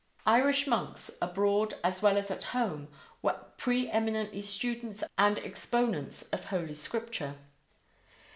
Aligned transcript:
Irish 0.25 0.65
monks, 0.65 1.11
abroad 1.21 1.75
as 1.83 2.01
well 2.01 2.17
as 2.17 2.31
at 2.31 2.41
home, 2.57 2.87
were 3.21 3.39
pre 3.57 3.87
eminently 3.87 4.41
students 4.41 5.03
and 5.15 5.37
exponents 5.37 6.23
of 6.29 6.45
Holy 6.45 6.73
Scripture. 6.73 7.35